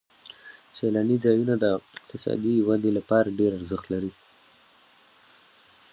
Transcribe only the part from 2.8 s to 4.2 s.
لپاره ډېر ارزښت لري.